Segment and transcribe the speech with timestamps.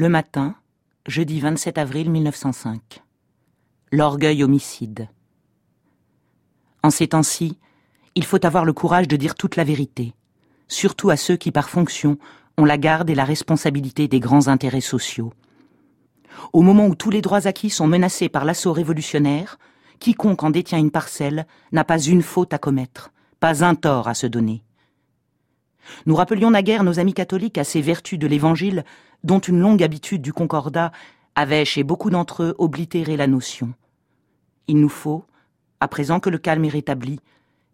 [0.00, 0.54] Le matin,
[1.08, 3.02] jeudi 27 avril 1905.
[3.90, 5.08] L'orgueil homicide.
[6.84, 7.58] En ces temps-ci,
[8.14, 10.14] il faut avoir le courage de dire toute la vérité,
[10.68, 12.16] surtout à ceux qui, par fonction,
[12.56, 15.32] ont la garde et la responsabilité des grands intérêts sociaux.
[16.52, 19.58] Au moment où tous les droits acquis sont menacés par l'assaut révolutionnaire,
[19.98, 24.14] quiconque en détient une parcelle n'a pas une faute à commettre, pas un tort à
[24.14, 24.62] se donner.
[26.06, 28.84] Nous rappelions naguère nos amis catholiques à ces vertus de l'Évangile
[29.24, 30.92] dont une longue habitude du concordat
[31.34, 33.74] avait chez beaucoup d'entre eux oblitéré la notion.
[34.66, 35.24] Il nous faut,
[35.80, 37.20] à présent que le calme est rétabli,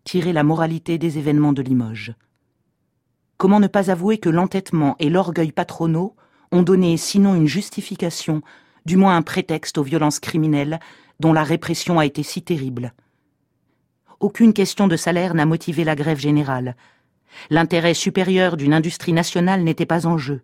[0.04, 2.14] tirer la moralité des événements de Limoges.
[3.36, 6.14] Comment ne pas avouer que l'entêtement et l'orgueil patronaux
[6.52, 8.42] ont donné sinon une justification,
[8.86, 10.78] du moins un prétexte aux violences criminelles
[11.18, 12.92] dont la répression a été si terrible?
[14.20, 16.76] Aucune question de salaire n'a motivé la grève générale.
[17.50, 20.42] L'intérêt supérieur d'une industrie nationale n'était pas en jeu.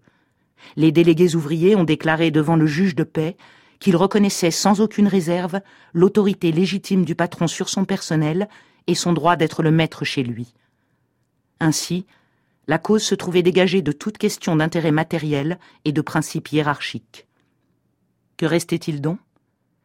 [0.76, 3.36] Les délégués ouvriers ont déclaré devant le juge de paix
[3.78, 5.60] qu'ils reconnaissaient sans aucune réserve
[5.94, 8.48] l'autorité légitime du patron sur son personnel
[8.86, 10.54] et son droit d'être le maître chez lui.
[11.60, 12.06] Ainsi,
[12.66, 17.26] la cause se trouvait dégagée de toute question d'intérêt matériel et de principes hiérarchiques.
[18.36, 19.18] Que restait-il donc?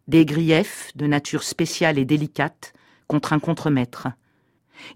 [0.08, 2.74] Des griefs de nature spéciale et délicate
[3.08, 4.08] contre un contremaître.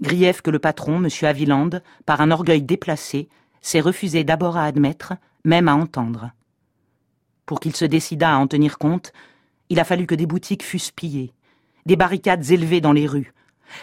[0.02, 1.10] Griefs que le patron, M.
[1.24, 1.70] Aviland,
[2.06, 3.28] par un orgueil déplacé,
[3.62, 5.14] s'est refusé d'abord à admettre,
[5.46, 6.32] même à entendre.
[7.46, 9.12] Pour qu'il se décidât à en tenir compte,
[9.70, 11.34] il a fallu que des boutiques fussent pillées,
[11.86, 13.34] des barricades élevées dans les rues,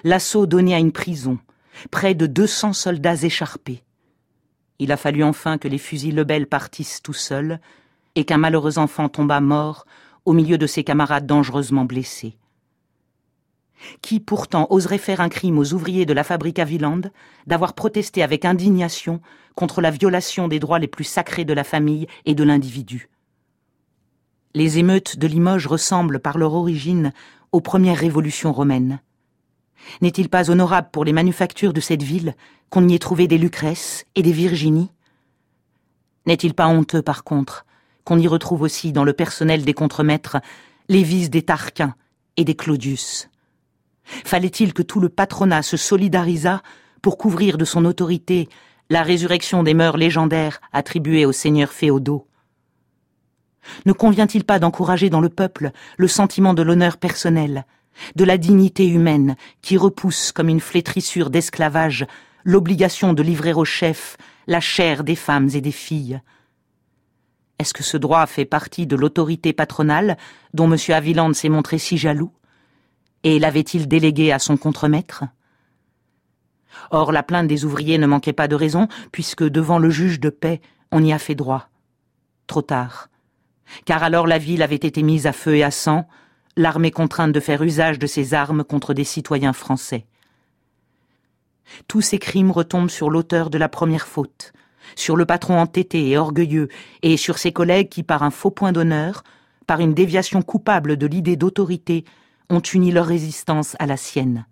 [0.04, 1.38] l'assaut donné à une prison,
[1.90, 3.82] près de deux cents soldats écharpés.
[4.78, 7.60] Il a fallu enfin que les fusils Lebel partissent tout seuls
[8.14, 9.86] et qu'un malheureux enfant tombât mort
[10.24, 12.36] au milieu de ses camarades dangereusement blessés.
[14.02, 17.02] Qui pourtant oserait faire un crime aux ouvriers de la fabrique à Viland
[17.46, 19.20] d'avoir protesté avec indignation
[19.54, 23.08] contre la violation des droits les plus sacrés de la famille et de l'individu.
[24.54, 27.12] Les émeutes de Limoges ressemblent par leur origine
[27.52, 29.00] aux premières révolutions romaines.
[30.00, 32.34] N'est-il pas honorable pour les manufactures de cette ville
[32.70, 34.90] qu'on y ait trouvé des Lucrèces et des Virginie
[36.26, 37.66] N'est-il pas honteux, par contre,
[38.04, 40.38] qu'on y retrouve aussi dans le personnel des contremaîtres
[40.88, 41.94] les vices des Tarquins
[42.36, 43.28] et des Claudius?
[44.06, 46.62] Fallait-il que tout le patronat se solidarisât
[47.02, 48.48] pour couvrir de son autorité
[48.88, 52.26] la résurrection des mœurs légendaires attribuées aux seigneurs féodaux
[53.84, 57.66] Ne convient-il pas d'encourager dans le peuple le sentiment de l'honneur personnel,
[58.14, 62.06] de la dignité humaine qui repousse comme une flétrissure d'esclavage
[62.44, 66.20] l'obligation de livrer au chef la chair des femmes et des filles?
[67.58, 70.16] Est-ce que ce droit fait partie de l'autorité patronale
[70.54, 70.76] dont M.
[70.94, 72.30] Aviland s'est montré si jaloux?
[73.26, 75.24] Et l'avait-il délégué à son contremaître?
[76.92, 80.30] Or, la plainte des ouvriers ne manquait pas de raison, puisque devant le juge de
[80.30, 80.60] paix,
[80.92, 81.68] on y a fait droit.
[82.46, 83.08] Trop tard.
[83.84, 86.06] Car alors la ville avait été mise à feu et à sang,
[86.56, 90.06] l'armée contrainte de faire usage de ses armes contre des citoyens français.
[91.88, 94.52] Tous ces crimes retombent sur l'auteur de la première faute,
[94.94, 96.68] sur le patron entêté et orgueilleux,
[97.02, 99.24] et sur ses collègues qui, par un faux point d'honneur,
[99.66, 102.04] par une déviation coupable de l'idée d'autorité,
[102.50, 104.46] ont uni leur résistance à la sienne.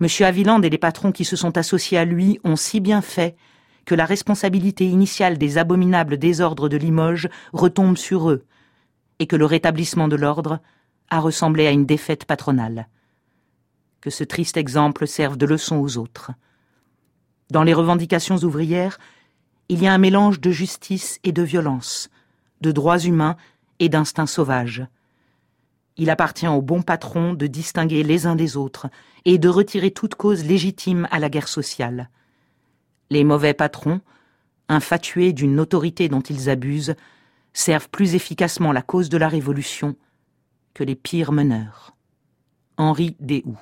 [0.00, 0.08] M.
[0.20, 3.36] Aviland et les patrons qui se sont associés à lui ont si bien fait
[3.84, 8.44] que la responsabilité initiale des abominables désordres de Limoges retombe sur eux,
[9.18, 10.60] et que le rétablissement de l'ordre
[11.10, 12.88] a ressemblé à une défaite patronale.
[14.00, 16.32] Que ce triste exemple serve de leçon aux autres.
[17.50, 18.98] Dans les revendications ouvrières,
[19.70, 22.10] il y a un mélange de justice et de violence,
[22.60, 23.36] de droits humains
[23.78, 24.86] et d'instincts sauvages.
[25.98, 28.88] Il appartient aux bons patrons de distinguer les uns des autres
[29.24, 32.08] et de retirer toute cause légitime à la guerre sociale.
[33.10, 34.00] Les mauvais patrons,
[34.68, 36.94] infatués d'une autorité dont ils abusent,
[37.52, 39.96] servent plus efficacement la cause de la Révolution
[40.72, 41.96] que les pires meneurs.
[42.76, 43.58] Henri Déhoux